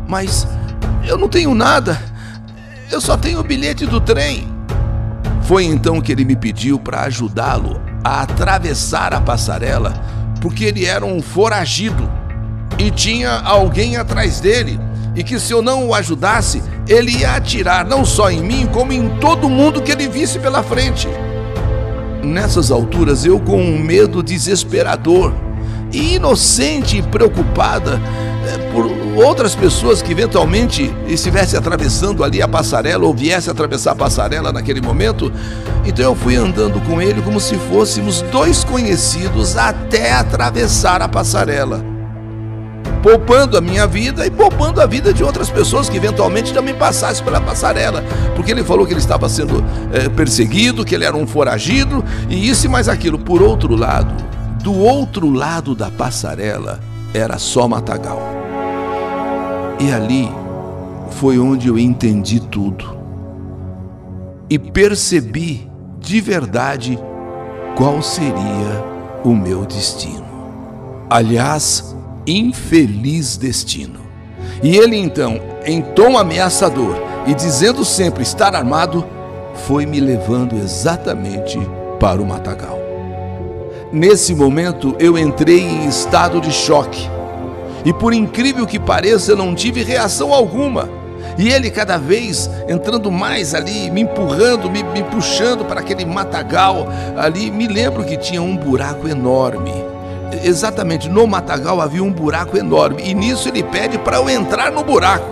Mas 0.07 0.47
eu 1.07 1.17
não 1.17 1.27
tenho 1.27 1.55
nada. 1.55 1.99
Eu 2.91 3.01
só 3.01 3.17
tenho 3.17 3.41
o 3.41 3.43
bilhete 3.43 3.87
do 3.87 3.99
trem. 3.99 4.52
Foi 5.53 5.67
então 5.67 6.01
que 6.01 6.11
ele 6.11 6.25
me 6.25 6.35
pediu 6.35 6.79
para 6.79 7.03
ajudá-lo 7.03 7.79
a 8.03 8.23
atravessar 8.23 9.13
a 9.13 9.21
passarela, 9.21 9.93
porque 10.41 10.65
ele 10.65 10.87
era 10.87 11.05
um 11.05 11.21
foragido 11.21 12.11
e 12.79 12.91
tinha 12.91 13.39
alguém 13.41 13.99
atrás 13.99 14.41
dele, 14.41 14.81
e 15.15 15.23
que 15.23 15.39
se 15.39 15.53
eu 15.53 15.61
não 15.61 15.89
o 15.89 15.95
ajudasse, 15.95 16.63
ele 16.89 17.19
ia 17.19 17.35
atirar 17.35 17.85
não 17.85 18.03
só 18.03 18.31
em 18.31 18.43
mim, 18.43 18.67
como 18.73 18.95
em 18.95 19.11
todo 19.19 19.47
mundo 19.47 19.83
que 19.83 19.93
ele 19.93 20.09
visse 20.09 20.39
pela 20.39 20.63
frente. 20.63 21.07
Nessas 22.25 22.71
alturas, 22.71 23.27
eu 23.27 23.39
com 23.39 23.61
um 23.61 23.79
medo 23.79 24.23
desesperador 24.23 25.35
e 25.93 26.15
inocente 26.15 26.97
e 26.97 27.03
preocupada 27.03 28.01
por 28.73 28.87
outras 29.23 29.55
pessoas 29.55 30.01
que 30.01 30.13
eventualmente 30.13 30.93
estivessem 31.07 31.59
atravessando 31.59 32.25
ali 32.25 32.41
a 32.41 32.49
passarela 32.49 33.05
ou 33.05 33.15
viessem 33.15 33.51
atravessar 33.51 33.93
a 33.93 33.97
passarela 33.97 34.53
naquele 34.53 34.81
momento. 34.81 35.33
Então 35.85 36.05
eu 36.05 36.15
fui 36.15 36.37
andando 36.37 36.81
com 36.87 37.01
ele 37.01 37.21
como 37.23 37.41
se 37.41 37.57
fôssemos 37.57 38.23
dois 38.23 38.65
conhecidos 38.65 39.57
até 39.57 40.13
atravessar 40.13 41.03
a 41.03 41.09
passarela 41.09 41.93
poupando 43.03 43.59
a 43.59 43.61
minha 43.61 43.85
vida 43.85 44.25
e 44.25 44.31
poupando 44.31 44.81
a 44.81 44.87
vida 44.87 45.13
de 45.13 45.25
outras 45.25 45.51
pessoas 45.51 45.89
que 45.89 45.97
eventualmente 45.97 46.55
também 46.55 46.73
passassem 46.73 47.25
pela 47.25 47.41
passarela, 47.41 48.03
porque 48.37 48.53
ele 48.53 48.63
falou 48.63 48.87
que 48.87 48.93
ele 48.93 49.01
estava 49.01 49.29
sendo 49.29 49.63
é, 49.93 50.09
perseguido, 50.09 50.85
que 50.85 50.95
ele 50.95 51.05
era 51.05 51.17
um 51.17 51.27
foragido 51.27 52.05
e 52.29 52.49
isso 52.49 52.67
e 52.67 52.69
mais 52.69 52.89
aquilo. 52.89 53.19
Por 53.19 53.43
outro 53.43 53.75
lado, 53.75 54.15
do 54.63 54.73
outro 54.73 55.29
lado 55.31 55.75
da 55.75 55.91
passarela 55.91 56.79
era 57.15 57.39
só 57.39 57.69
matagal. 57.69 58.21
E 59.79 59.93
ali 59.93 60.31
foi 61.11 61.39
onde 61.39 61.69
eu 61.69 61.79
entendi 61.79 62.41
tudo 62.41 62.99
e 64.49 64.59
percebi 64.59 65.71
de 65.99 66.21
verdade 66.21 66.99
qual 67.77 68.03
seria 68.03 68.85
o 69.25 69.35
meu 69.35 69.65
destino. 69.65 70.27
Aliás, 71.09 71.95
infeliz 72.27 73.37
destino. 73.37 74.01
E 74.63 74.77
ele 74.77 74.97
então, 74.97 75.41
em 75.65 75.81
tom 75.81 76.19
ameaçador 76.19 76.97
e 77.27 77.35
dizendo 77.35 77.85
sempre 77.85 78.23
estar 78.23 78.55
armado, 78.55 79.05
foi 79.67 79.87
me 79.87 80.01
levando 80.01 80.57
exatamente 80.57 81.59
para 82.01 82.21
o 82.21 82.27
matagal. 82.27 82.82
Nesse 83.93 84.35
momento 84.35 84.97
eu 84.99 85.19
entrei 85.19 85.61
em 85.61 85.87
estado 85.87 86.41
de 86.41 86.51
choque. 86.51 87.11
E 87.85 87.93
por 87.93 88.15
incrível 88.15 88.67
que 88.67 88.79
pareça, 88.79 89.33
eu 89.33 89.37
não 89.37 89.55
tive 89.55 89.83
reação 89.83 90.33
alguma. 90.33 90.89
E 91.37 91.51
ele 91.51 91.71
cada 91.71 91.99
vez 91.99 92.49
entrando 92.69 93.11
mais 93.11 93.55
ali, 93.55 93.91
me 93.91 94.01
empurrando, 94.01 94.71
me, 94.71 94.83
me 94.83 95.03
puxando 95.03 95.65
para 95.67 95.81
aquele 95.81 96.07
matagal 96.07 96.89
ali. 97.17 97.51
Me 97.51 97.69
lembro 97.69 98.03
que 98.03 98.17
tinha 98.17 98.41
um 98.41 98.57
buraco 98.57 99.07
enorme 99.07 99.73
exatamente 100.43 101.11
no 101.11 101.27
matagal 101.27 101.81
havia 101.81 102.03
um 102.03 102.11
buraco 102.11 102.57
enorme 102.57 103.03
e 103.05 103.13
nisso 103.13 103.49
ele 103.49 103.63
pede 103.63 103.99
para 103.99 104.17
eu 104.17 104.31
entrar 104.31 104.73
no 104.73 104.83
buraco. 104.83 105.31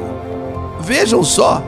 Vejam 0.80 1.24
só, 1.24 1.62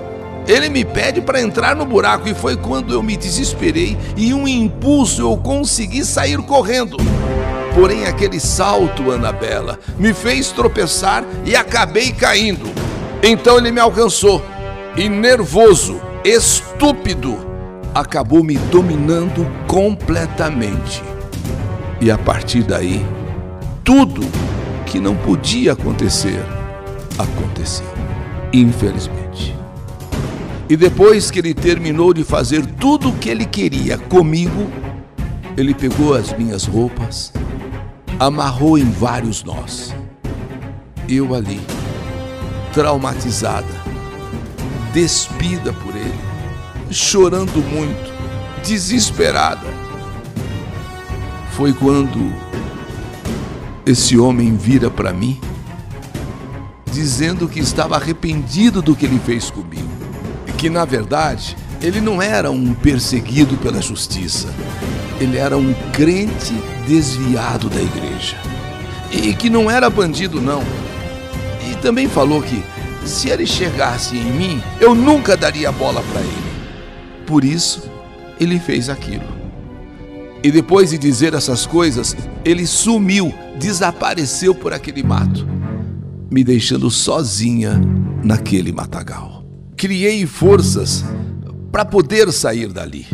ele 0.47 0.69
me 0.69 0.85
pede 0.85 1.21
para 1.21 1.41
entrar 1.41 1.77
no 1.77 1.87
buraco 1.87 2.29
e 2.29 2.35
foi 2.35 2.57
quando 2.57 2.93
eu 2.93 3.03
me 3.03 3.17
desesperei 3.17 3.97
e 4.17 4.35
um 4.35 4.47
impulso 4.49 5.23
eu 5.23 5.37
consegui 5.37 6.05
sair 6.05 6.39
correndo. 6.39 6.97
Porém, 7.75 8.07
aquele 8.07 8.39
salto, 8.39 9.11
Anabela, 9.11 9.79
me 9.99 10.13
fez 10.13 10.51
tropeçar 10.51 11.25
e 11.45 11.57
acabei 11.57 12.13
caindo. 12.13 12.71
Então 13.23 13.57
ele 13.57 13.71
me 13.71 13.81
alcançou 13.81 14.43
e, 14.97 15.09
nervoso, 15.09 16.01
estúpido, 16.25 17.39
acabou 17.95 18.43
me 18.43 18.57
dominando 18.57 19.47
completamente. 19.67 21.03
E 22.01 22.11
a 22.11 22.19
partir 22.19 22.63
daí, 22.63 23.05
tudo 23.85 24.23
que 24.85 24.99
não 24.99 25.15
podia 25.15 25.73
acontecer, 25.73 26.45
aconteceu. 27.19 27.87
Infelizmente. 28.53 29.22
E 30.69 30.77
depois 30.77 31.31
que 31.31 31.39
ele 31.39 31.55
terminou 31.55 32.15
de 32.15 32.25
fazer 32.25 32.65
tudo 32.65 33.11
o 33.11 33.17
que 33.19 33.29
ele 33.29 33.45
queria 33.45 33.99
comigo, 33.99 34.71
ele 35.57 35.75
pegou 35.75 36.15
as 36.15 36.33
minhas 36.37 36.65
roupas, 36.65 37.33
amarrou 38.19 38.79
em 38.79 38.91
vários 38.91 39.45
nós. 39.45 39.95
Eu 41.09 41.35
ali, 41.35 41.61
traumatizada, 42.73 43.83
despida 44.93 45.73
por 45.73 45.95
ele, 45.95 46.21
chorando 46.91 47.63
muito, 47.63 48.13
desesperada. 48.65 49.67
Foi 51.51 51.73
quando 51.73 52.33
esse 53.85 54.17
homem 54.17 54.57
vira 54.57 54.91
para 54.91 55.13
mim, 55.13 55.39
dizendo 56.91 57.49
que 57.49 57.61
estava 57.61 57.97
arrependido 57.97 58.81
do 58.81 58.95
que 58.95 59.05
ele 59.05 59.19
fez 59.19 59.51
comigo, 59.51 59.92
que 60.63 60.71
na 60.71 60.85
verdade 60.85 61.57
ele 61.83 62.01
não 62.01 62.23
era 62.23 62.49
um 62.49 62.73
perseguido 62.73 63.57
pela 63.57 63.83
justiça, 63.83 64.47
ele 65.21 65.37
era 65.37 65.57
um 65.57 65.75
crente 65.93 66.55
desviado 66.87 67.69
da 67.69 67.83
igreja, 67.83 68.37
e 69.11 69.35
que 69.35 69.51
não 69.51 69.69
era 69.69 69.91
bandido, 69.91 70.41
não. 70.41 70.63
E 71.69 71.75
também 71.83 72.09
falou 72.09 72.41
que 72.41 72.63
se 73.05 73.29
ele 73.29 73.45
chegasse 73.45 74.17
em 74.17 74.33
mim, 74.35 74.63
eu 74.81 74.95
nunca 74.95 75.37
daria 75.37 75.73
bola 75.73 76.01
para 76.13 76.21
ele. 76.21 76.53
Por 77.27 77.45
isso, 77.45 77.91
ele 78.39 78.61
fez 78.61 78.89
aquilo. 78.89 79.27
E 80.45 80.53
depois 80.53 80.91
de 80.91 80.99
dizer 80.99 81.35
essas 81.35 81.67
coisas, 81.67 82.17
ele 82.45 82.69
sumiu 82.69 83.35
desapareceu 83.59 84.55
por 84.55 84.73
aquele 84.73 85.03
mato, 85.03 85.45
me 86.31 86.45
deixando 86.45 86.89
sozinha 86.89 87.81
naquele 88.23 88.71
matagal. 88.71 89.42
Criei 89.83 90.25
forças 90.27 91.05
para 91.73 91.85
poder 91.85 92.31
sair 92.31 92.69
dali. 92.69 93.05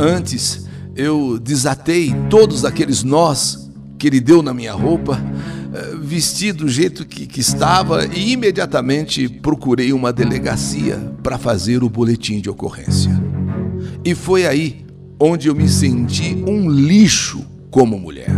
Antes, 0.00 0.66
eu 0.96 1.38
desatei 1.38 2.14
todos 2.30 2.64
aqueles 2.64 3.02
nós 3.02 3.70
que 3.98 4.06
ele 4.06 4.18
deu 4.18 4.42
na 4.42 4.54
minha 4.54 4.72
roupa, 4.72 5.22
eh, 5.70 5.96
vesti 6.00 6.50
do 6.50 6.66
jeito 6.66 7.04
que, 7.04 7.26
que 7.26 7.40
estava 7.40 8.06
e 8.06 8.32
imediatamente 8.32 9.28
procurei 9.28 9.92
uma 9.92 10.10
delegacia 10.10 10.96
para 11.22 11.36
fazer 11.36 11.84
o 11.84 11.90
boletim 11.90 12.40
de 12.40 12.48
ocorrência. 12.48 13.12
E 14.02 14.14
foi 14.14 14.46
aí 14.46 14.86
onde 15.20 15.48
eu 15.48 15.54
me 15.54 15.68
senti 15.68 16.42
um 16.48 16.70
lixo 16.70 17.44
como 17.70 17.98
mulher. 17.98 18.30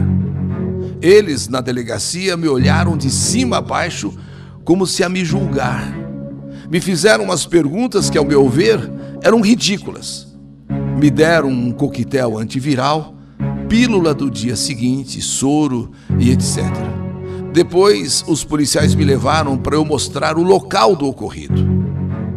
Eles, 1.01 1.47
na 1.47 1.61
delegacia, 1.61 2.37
me 2.37 2.49
olharam 2.49 2.97
de 2.97 3.11
cima 3.11 3.59
a 3.59 3.63
baixo 3.63 4.13
como 4.65 4.89
se 4.89 5.05
a 5.05 5.09
me 5.09 5.25
julgar. 5.25 6.00
Me 6.71 6.81
fizeram 6.81 7.25
umas 7.25 7.45
perguntas 7.45 8.09
que, 8.09 8.17
ao 8.17 8.25
meu 8.25 8.49
ver, 8.49 8.79
eram 9.23 9.41
ridículas. 9.41 10.29
Me 11.01 11.11
deram 11.11 11.49
um 11.49 11.73
coquetel 11.73 12.39
antiviral, 12.39 13.13
pílula 13.69 14.15
do 14.15 14.31
dia 14.31 14.55
seguinte, 14.55 15.21
soro 15.21 15.91
e 16.17 16.31
etc. 16.31 16.65
Depois, 17.53 18.25
os 18.29 18.45
policiais 18.45 18.95
me 18.95 19.05
levaram 19.05 19.59
para 19.59 19.75
eu 19.75 19.85
mostrar 19.85 20.39
o 20.39 20.45
local 20.45 20.95
do 20.95 21.09
ocorrido. 21.09 21.67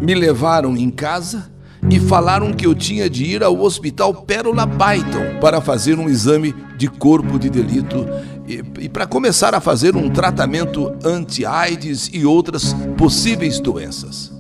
Me 0.02 0.16
levaram 0.16 0.76
em 0.76 0.90
casa 0.90 1.52
e 1.88 2.00
falaram 2.00 2.52
que 2.54 2.66
eu 2.66 2.74
tinha 2.74 3.08
de 3.08 3.24
ir 3.26 3.44
ao 3.44 3.62
Hospital 3.62 4.16
Pérola 4.24 4.66
Byton 4.66 5.40
para 5.40 5.62
fazer 5.62 6.00
um 6.00 6.10
exame 6.10 6.56
de 6.76 6.88
corpo 6.88 7.38
de 7.38 7.52
delito 7.52 8.08
e, 8.48 8.64
e 8.80 8.90
para 8.90 9.08
começar 9.08 9.56
a 9.56 9.62
fazer 9.62 9.96
um 9.96 10.10
tratamento 10.10 10.94
anti-AIDS 11.04 12.10
e 12.14 12.26
outras 12.26 12.76
possíveis 12.98 13.60
doenças. 13.60 14.32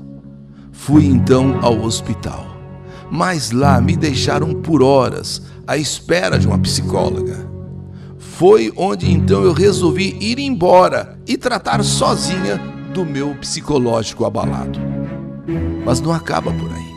Fui 0.71 1.05
então 1.05 1.59
ao 1.61 1.81
hospital, 1.81 2.45
mas 3.09 3.51
lá 3.51 3.79
me 3.79 3.95
deixaram 3.95 4.53
por 4.53 4.83
horas 4.83 5.41
à 5.65 5.77
espera 5.77 6.37
de 6.37 6.47
uma 6.47 6.59
psicóloga. 6.59 7.49
Foi 8.17 8.73
onde 8.75 9.09
então 9.11 9.43
eu 9.43 9.53
resolvi 9.53 10.17
ir 10.19 10.39
embora 10.39 11.17
e 11.25 11.37
tratar 11.37 11.83
sozinha 11.83 12.57
do 12.93 13.05
meu 13.05 13.35
psicológico 13.35 14.25
abalado. 14.25 14.79
Mas 15.85 16.01
não 16.01 16.11
acaba 16.11 16.51
por 16.51 16.71
aí. 16.71 16.93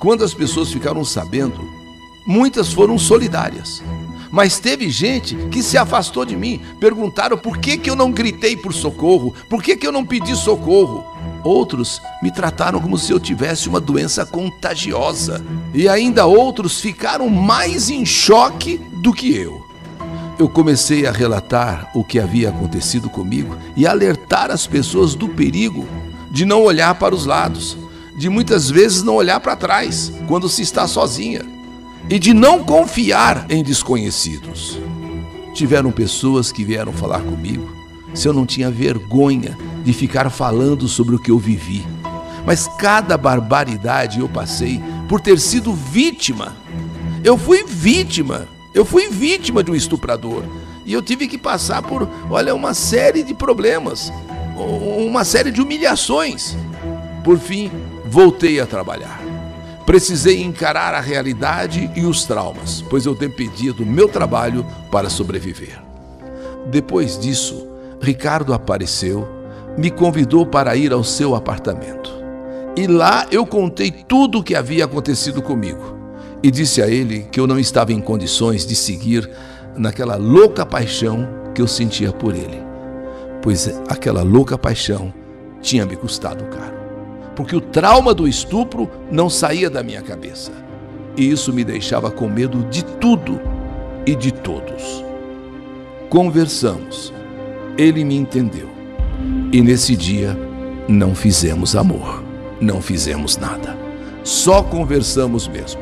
Quando 0.00 0.24
as 0.24 0.34
pessoas 0.34 0.72
ficaram 0.72 1.04
sabendo, 1.04 1.60
muitas 2.26 2.72
foram 2.72 2.98
solidárias. 2.98 3.82
Mas 4.32 4.58
teve 4.58 4.88
gente 4.88 5.36
que 5.50 5.62
se 5.62 5.76
afastou 5.76 6.24
de 6.24 6.34
mim, 6.34 6.58
perguntaram 6.80 7.36
por 7.36 7.58
que, 7.58 7.76
que 7.76 7.90
eu 7.90 7.94
não 7.94 8.10
gritei 8.10 8.56
por 8.56 8.72
socorro, 8.72 9.34
por 9.46 9.62
que, 9.62 9.76
que 9.76 9.86
eu 9.86 9.92
não 9.92 10.06
pedi 10.06 10.34
socorro. 10.34 11.04
Outros 11.44 12.00
me 12.22 12.32
trataram 12.32 12.80
como 12.80 12.96
se 12.96 13.12
eu 13.12 13.20
tivesse 13.20 13.68
uma 13.68 13.78
doença 13.78 14.24
contagiosa. 14.24 15.44
E 15.74 15.86
ainda 15.86 16.24
outros 16.24 16.80
ficaram 16.80 17.28
mais 17.28 17.90
em 17.90 18.06
choque 18.06 18.78
do 19.02 19.12
que 19.12 19.36
eu. 19.36 19.66
Eu 20.38 20.48
comecei 20.48 21.06
a 21.06 21.12
relatar 21.12 21.90
o 21.94 22.02
que 22.02 22.18
havia 22.18 22.48
acontecido 22.48 23.10
comigo 23.10 23.54
e 23.76 23.86
alertar 23.86 24.50
as 24.50 24.66
pessoas 24.66 25.14
do 25.14 25.28
perigo 25.28 25.86
de 26.30 26.46
não 26.46 26.62
olhar 26.62 26.94
para 26.94 27.14
os 27.14 27.26
lados, 27.26 27.76
de 28.16 28.30
muitas 28.30 28.70
vezes 28.70 29.02
não 29.02 29.14
olhar 29.14 29.40
para 29.40 29.56
trás 29.56 30.10
quando 30.26 30.48
se 30.48 30.62
está 30.62 30.88
sozinha 30.88 31.61
e 32.08 32.18
de 32.18 32.34
não 32.34 32.64
confiar 32.64 33.46
em 33.48 33.62
desconhecidos. 33.62 34.78
Tiveram 35.54 35.90
pessoas 35.90 36.50
que 36.50 36.64
vieram 36.64 36.92
falar 36.92 37.20
comigo 37.20 37.82
se 38.14 38.28
eu 38.28 38.32
não 38.32 38.44
tinha 38.44 38.70
vergonha 38.70 39.56
de 39.84 39.92
ficar 39.92 40.30
falando 40.30 40.86
sobre 40.88 41.14
o 41.14 41.18
que 41.18 41.30
eu 41.30 41.38
vivi. 41.38 41.86
Mas 42.44 42.68
cada 42.78 43.16
barbaridade 43.16 44.20
eu 44.20 44.28
passei 44.28 44.82
por 45.08 45.20
ter 45.20 45.38
sido 45.38 45.72
vítima. 45.72 46.56
Eu 47.22 47.38
fui 47.38 47.64
vítima. 47.64 48.48
Eu 48.74 48.84
fui 48.84 49.08
vítima 49.08 49.62
de 49.62 49.70
um 49.70 49.74
estuprador. 49.74 50.42
E 50.84 50.92
eu 50.92 51.00
tive 51.00 51.28
que 51.28 51.38
passar 51.38 51.82
por, 51.82 52.08
olha, 52.28 52.54
uma 52.54 52.74
série 52.74 53.22
de 53.22 53.32
problemas, 53.32 54.12
uma 54.56 55.24
série 55.24 55.50
de 55.50 55.60
humilhações. 55.60 56.56
Por 57.22 57.38
fim, 57.38 57.70
voltei 58.04 58.58
a 58.58 58.66
trabalhar. 58.66 59.21
Precisei 59.86 60.42
encarar 60.42 60.94
a 60.94 61.00
realidade 61.00 61.90
e 61.96 62.04
os 62.06 62.24
traumas, 62.24 62.84
pois 62.88 63.04
eu 63.04 63.14
dependia 63.14 63.72
do 63.72 63.84
meu 63.84 64.08
trabalho 64.08 64.64
para 64.90 65.10
sobreviver. 65.10 65.82
Depois 66.70 67.18
disso, 67.18 67.66
Ricardo 68.00 68.54
apareceu, 68.54 69.28
me 69.76 69.90
convidou 69.90 70.46
para 70.46 70.76
ir 70.76 70.92
ao 70.92 71.02
seu 71.02 71.34
apartamento. 71.34 72.12
E 72.76 72.86
lá 72.86 73.26
eu 73.30 73.44
contei 73.44 73.90
tudo 73.90 74.38
o 74.38 74.42
que 74.42 74.54
havia 74.54 74.84
acontecido 74.84 75.42
comigo 75.42 75.96
e 76.42 76.50
disse 76.50 76.80
a 76.80 76.88
ele 76.88 77.26
que 77.30 77.38
eu 77.38 77.46
não 77.46 77.58
estava 77.58 77.92
em 77.92 78.00
condições 78.00 78.64
de 78.64 78.74
seguir 78.74 79.28
naquela 79.76 80.16
louca 80.16 80.64
paixão 80.64 81.28
que 81.54 81.60
eu 81.60 81.68
sentia 81.68 82.12
por 82.12 82.34
ele, 82.34 82.62
pois 83.42 83.68
aquela 83.88 84.22
louca 84.22 84.56
paixão 84.56 85.12
tinha 85.60 85.84
me 85.84 85.96
custado 85.96 86.44
caro 86.44 86.81
porque 87.34 87.56
o 87.56 87.60
trauma 87.60 88.14
do 88.14 88.28
estupro 88.28 88.90
não 89.10 89.30
saía 89.30 89.70
da 89.70 89.82
minha 89.82 90.02
cabeça. 90.02 90.52
E 91.16 91.30
isso 91.30 91.52
me 91.52 91.64
deixava 91.64 92.10
com 92.10 92.28
medo 92.28 92.64
de 92.70 92.84
tudo 92.84 93.40
e 94.06 94.14
de 94.14 94.32
todos. 94.32 95.04
Conversamos, 96.08 97.12
ele 97.76 98.04
me 98.04 98.16
entendeu. 98.16 98.68
E 99.52 99.60
nesse 99.60 99.96
dia 99.96 100.38
não 100.88 101.14
fizemos 101.14 101.76
amor, 101.76 102.22
não 102.60 102.80
fizemos 102.80 103.36
nada. 103.36 103.76
Só 104.24 104.62
conversamos 104.62 105.48
mesmo. 105.48 105.80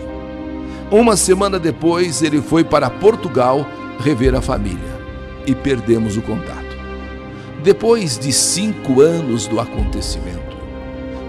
Uma 0.90 1.16
semana 1.16 1.58
depois, 1.58 2.22
ele 2.22 2.42
foi 2.42 2.64
para 2.64 2.90
Portugal 2.90 3.66
rever 4.00 4.34
a 4.34 4.40
família 4.40 5.00
e 5.46 5.54
perdemos 5.54 6.16
o 6.16 6.22
contato. 6.22 6.76
Depois 7.62 8.18
de 8.18 8.32
cinco 8.32 9.00
anos 9.00 9.46
do 9.46 9.60
acontecimento, 9.60 10.49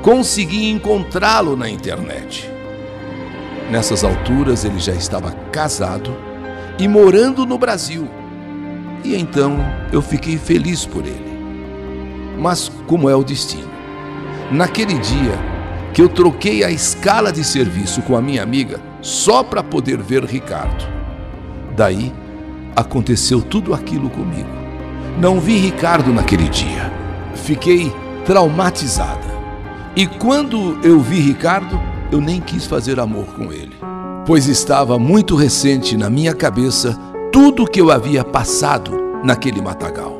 consegui 0.02 0.70
encontrá-lo 0.70 1.56
na 1.56 1.70
internet. 1.70 2.50
Nessas 3.70 4.04
alturas 4.04 4.66
ele 4.66 4.80
já 4.80 4.94
estava 4.94 5.32
casado 5.52 6.16
e 6.78 6.88
morando 6.88 7.46
no 7.46 7.58
Brasil. 7.58 8.08
E 9.04 9.16
então 9.16 9.58
eu 9.92 10.02
fiquei 10.02 10.38
feliz 10.38 10.86
por 10.86 11.06
ele. 11.06 11.32
Mas 12.38 12.70
como 12.88 13.10
é 13.10 13.16
o 13.16 13.24
destino? 13.24 13.70
Naquele 14.52 14.98
dia 15.00 15.40
que 15.94 16.02
eu 16.02 16.10
troquei 16.10 16.64
a 16.64 16.72
escala 16.72 17.32
de 17.32 17.44
serviço 17.44 18.02
com 18.02 18.16
a 18.16 18.22
minha 18.22 18.42
amiga 18.44 18.80
só 19.02 19.44
para 19.44 19.64
poder 19.64 19.98
ver 19.98 20.24
Ricardo. 20.24 20.86
Daí 21.76 22.12
aconteceu 22.76 23.42
tudo 23.42 23.74
aquilo 23.74 24.10
comigo. 24.10 24.50
Não 25.20 25.40
vi 25.40 25.58
Ricardo 25.58 26.14
naquele 26.14 26.50
dia. 26.50 26.92
Fiquei 27.36 27.92
traumatizada. 28.26 29.31
E 29.94 30.08
quando 30.08 30.80
eu 30.84 31.02
vi 31.02 31.20
Ricardo, 31.20 31.78
eu 32.12 32.22
nem 32.22 32.40
quis 32.40 32.66
fazer 32.66 32.98
amor 32.98 33.26
com 33.26 33.52
ele, 33.52 33.76
pois 34.26 34.48
estava 34.48 34.98
muito 34.98 35.36
recente 35.36 35.98
na 35.98 36.10
minha 36.10 36.34
cabeça 36.34 36.98
tudo 37.30 37.64
o 37.64 37.68
que 37.68 37.82
eu 37.82 37.92
havia 37.92 38.24
passado 38.24 38.92
naquele 39.22 39.62
matagal. 39.62 40.16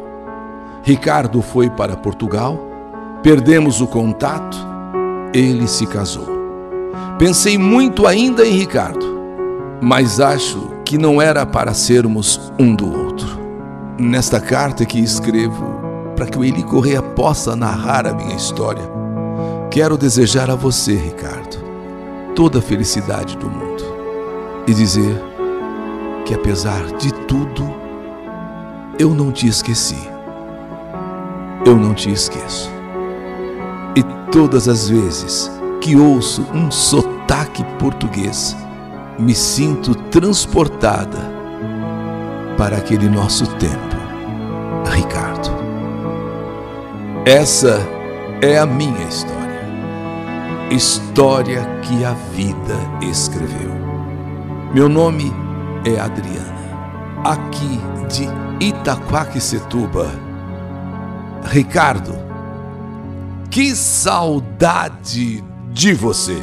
Ricardo 0.84 1.42
foi 1.42 1.70
para 1.70 1.96
Portugal, 1.96 2.60
perdemos 3.24 3.80
o 3.80 3.88
contato, 3.88 4.58
ele 5.34 5.66
se 5.68 5.86
casou. 5.86 6.28
Pensei 7.18 7.58
muito 7.58 8.06
ainda 8.06 8.46
em 8.46 8.52
Ricardo, 8.52 9.06
mas 9.82 10.20
acho 10.20 10.70
que 10.84 10.98
não 10.98 11.22
era 11.22 11.46
para 11.46 11.74
sermos 11.74 12.52
um 12.60 12.76
do 12.76 12.92
outro. 12.92 13.40
Nesta 13.98 14.42
carta 14.42 14.84
que 14.86 15.00
escrevo, 15.00 15.80
para 16.14 16.26
que 16.26 16.38
o 16.38 16.44
Eli 16.44 16.64
Correia 16.64 17.02
possa 17.02 17.56
narrar 17.56 18.06
a 18.06 18.14
minha 18.14 18.36
história, 18.36 19.01
Quero 19.72 19.98
desejar 19.98 20.52
a 20.52 20.56
você, 20.56 20.94
Ricardo, 20.94 21.58
toda 22.36 22.60
a 22.60 22.62
felicidade 22.62 23.38
do 23.38 23.50
mundo 23.50 23.82
e 24.68 24.74
dizer 24.74 25.16
que, 26.26 26.34
apesar 26.34 26.88
de 26.98 27.14
tudo, 27.14 27.74
eu 29.00 29.16
não 29.16 29.32
te 29.32 29.48
esqueci. 29.48 30.10
Eu 31.66 31.78
não 31.78 31.94
te 31.94 32.12
esqueço. 32.12 32.70
E 33.96 34.04
todas 34.30 34.68
as 34.68 34.90
vezes 34.90 35.50
que 35.80 35.96
ouço 35.96 36.46
um 36.54 36.70
sotaque 36.70 37.64
português, 37.80 38.54
me 39.18 39.34
sinto 39.34 39.96
transportada 39.96 41.32
para 42.58 42.76
aquele 42.76 43.08
nosso 43.08 43.48
tempo, 43.56 43.96
Ricardo. 44.92 45.50
Essa 47.26 47.80
é 48.42 48.58
a 48.58 48.66
minha 48.66 49.08
história 49.08 49.41
história 50.72 51.66
que 51.82 52.06
a 52.06 52.14
vida 52.14 52.78
escreveu. 53.02 53.72
Meu 54.74 54.88
nome 54.88 55.32
é 55.84 56.00
Adriana, 56.00 57.22
aqui 57.26 57.80
de 58.08 58.66
Itaquaquecetuba. 58.66 60.10
Ricardo, 61.44 62.14
que 63.50 63.76
saudade 63.76 65.44
de 65.74 65.94
você! 65.94 66.42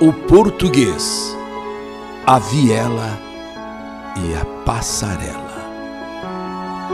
O 0.00 0.12
português, 0.12 1.36
a 2.26 2.40
viela 2.40 3.16
e 4.16 4.34
a 4.34 4.44
passarela. 4.64 5.46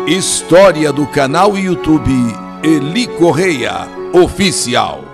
História 0.06 0.92
do 0.92 1.06
canal 1.06 1.56
YouTube 1.56 2.41
Eli 2.64 3.08
Correia 3.18 3.88
Oficial. 4.14 5.11